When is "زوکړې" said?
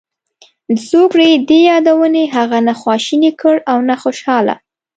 0.89-1.29